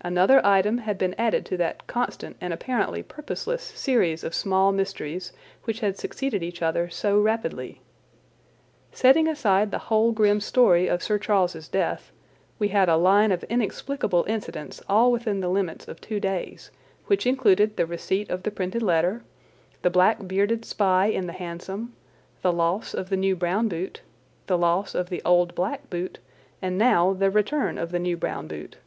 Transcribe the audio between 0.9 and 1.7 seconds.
been added to